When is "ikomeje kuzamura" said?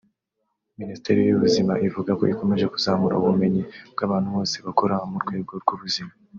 2.33-3.15